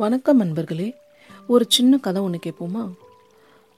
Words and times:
வணக்கம் 0.00 0.40
அன்பர்களே 0.40 0.94
ஒரு 1.46 1.64
சின்ன 1.68 1.96
கதை 1.96 2.22
ஒன்று 2.22 2.38
கேட்போமா? 2.46 2.90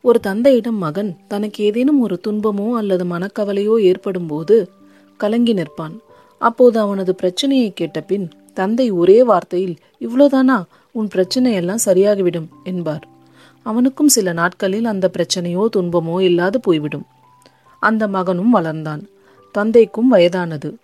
ஒரு 0.01 0.21
தந்தையிடம் 0.21 0.77
மகன் 0.77 1.17
தனக்கு 1.29 1.65
ஏதேனும் 1.65 2.01
ஒரு 2.01 2.21
துன்பமோ 2.29 2.73
அல்லது 2.73 3.05
மனக்கவலையோ 3.05 3.81
ஏற்படும் 3.81 4.27
போது 4.27 4.71
கலங்கி 5.17 5.55
நிற்பான். 5.55 5.99
அப்போது 6.39 6.81
அவனது 6.81 7.15
பிரச்சனையை 7.15 7.73
கேட்ட 7.73 8.01
பின் 8.01 8.31
தந்தை 8.55 8.91
ஒரே 8.91 9.23
வார்த்தையில் 9.23 9.77
இவ்வளோதானா 10.01 10.63
உன் 10.93 11.09
பிரச்சனையெல்லாம் 11.15 11.85
சரியாகிவிடும் 11.85 12.49
என்பார். 12.65 13.09
அவனுக்கும் 13.63 14.09
சில 14.09 14.33
நாட்களில் 14.33 14.85
அந்த 14.85 15.11
பிரச்சனையோ 15.19 15.67
துன்பமோ 15.77 16.21
இல்லாது 16.21 16.61
போய்விடும். 16.61 17.07
அந்த 17.81 18.09
மகனும் 18.09 18.55
வளர்ந்தான். 18.55 19.03
தந்தைக்கும் 19.53 20.09
வயதானது. 20.09 20.77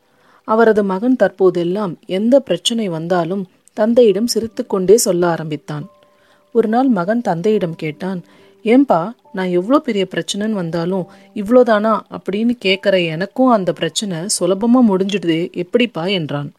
அவரது 0.44 0.84
மகன் 0.84 1.16
தற்போதெல்லாம் 1.22 1.94
எந்த 2.06 2.40
பிரச்சனை 2.40 2.88
வந்தாலும் 2.88 3.46
தந்தையிடம் 3.78 4.26
சிரித்துக்கொண்டே 4.26 4.96
சொல்ல 4.96 5.22
ஆரம்பித்தான். 5.26 5.84
ஒரு 6.54 6.68
நாள் 6.68 6.88
மகன் 6.88 7.20
தந்தையிடம் 7.20 7.76
கேட்டான் 7.76 8.20
ஏன்பா 8.64 9.00
நான் 9.32 9.50
எவ்வளோ 9.58 9.78
பெரிய 9.78 10.04
பிரச்சனைன்னு 10.12 10.58
வந்தாலும் 10.60 11.04
இவ்வளோதானா 11.34 11.92
அப்படின்னு 12.16 12.54
கேட்குற 12.64 12.94
எனக்கும் 13.06 13.48
அந்த 13.48 13.70
பிரச்சனை 13.72 14.16
சுலபமாக 14.36 14.88
முடிஞ்சிடுது 14.88 15.38
எப்படிப்பா? 15.52 16.04
என்றான். 16.18 16.50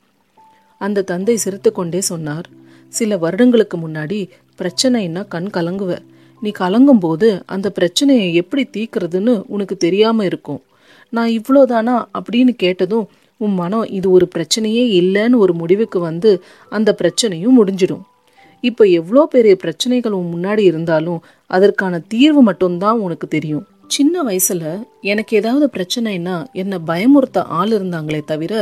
அந்த 0.82 1.06
தந்தை 1.12 1.36
சிரித்துக்கொண்டே 1.38 2.02
சொன்னார் 2.02 2.48
சில 2.90 3.18
வருடங்களுக்கு 3.18 3.78
முன்னாடி 3.78 4.20
பிரச்சனைன்னா 4.60 5.24
கண் 5.28 5.50
கலங்குவ. 5.54 5.92
நீ 6.42 6.50
கலங்கும் 6.60 7.04
போது 7.06 7.30
அந்த 7.46 7.68
பிரச்சனையை 7.70 8.28
எப்படி 8.34 8.64
தீக்கிறதுன்னு 8.74 9.34
உனக்கு 9.48 9.76
தெரியாமல் 9.78 10.26
இருக்கும். 10.26 10.62
நான் 11.14 11.30
இவ்வளோதானா? 11.30 11.96
அப்படின்னு 12.20 12.54
கேட்டதும் 12.64 13.08
உன் 13.44 13.56
மனம் 13.62 13.88
இது 13.98 14.08
ஒரு 14.12 14.28
பிரச்சனையே 14.36 14.84
இல்லைன்னு 15.00 15.42
ஒரு 15.46 15.54
முடிவுக்கு 15.54 16.00
வந்து 16.00 16.32
அந்த 16.78 16.90
பிரச்சனையும் 17.02 17.58
முடிஞ்சிடும். 17.60 18.06
இப்போ 18.64 18.84
எவ்வளோ 19.00 19.22
பெரிய 19.36 19.56
பிரச்சனைகள் 19.56 20.16
உன் 20.20 20.32
முன்னாடி 20.36 20.64
இருந்தாலும் 20.72 21.20
அதற்கான 21.48 22.00
தீர்வு 22.14 22.42
மட்டும்தான் 22.42 23.04
உனக்கு 23.06 23.28
தெரியும். 23.28 23.66
சின்ன 23.96 24.24
வயசுல 24.24 24.64
எனக்கு 25.12 25.38
ஏதாவது 25.38 25.68
பிரச்சனைனா 25.76 26.36
என்னை 26.62 26.78
பயமுறுத்த 26.88 27.40
ஆள் 27.60 27.72
இருந்தாங்களே 27.78 28.20
தவிர 28.32 28.54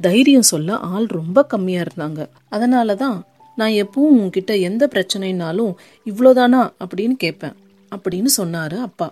தைரியம் 0.00 0.50
சொல்ல 0.52 0.76
ஆள் 0.94 1.06
ரொம்ப 1.18 1.44
கம்மியா 1.52 1.80
இருந்தாங்க. 1.86 2.20
அதனால 2.48 2.94
தான் 2.94 3.16
நான் 3.58 3.76
எப்பவும் 3.82 4.18
உன்கிட்ட 4.22 4.52
எந்த 4.68 4.84
பிரச்சனைனாலும் 4.94 5.72
இவ்வளோதானா 6.06 6.60
அப்படின்னு 6.84 7.16
கேட்பேன் 7.24 7.56
அப்படின்னு 7.92 8.30
சொன்னாரு 8.40 8.78
அப்பா. 8.88 9.08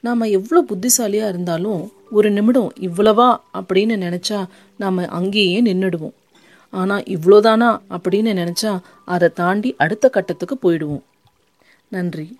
நாம் 0.00 0.20
எவ்வளோ 0.20 0.62
புத்திசாலியாக 0.62 1.28
இருந்தாலும் 1.28 1.92
ஒரு 2.10 2.30
நிமிடம் 2.30 2.70
இவ்வளவா 2.80 3.36
அப்படின்னு 3.54 3.94
நினச்சா 3.96 4.46
நாம் 4.76 4.98
அங்கேயே 5.08 5.62
நின்றுடுவோம் 5.62 6.14
ஆனால் 6.70 7.02
இவ்வளோதானா 7.02 7.80
அப்படின்னு 7.90 8.32
நினச்சா 8.42 8.80
அதை 9.04 9.28
தாண்டி 9.28 9.74
அடுத்த 9.78 10.08
கட்டத்துக்கு 10.08 10.56
போயிடுவோம். 10.62 11.02
நன்றி. 11.88 12.38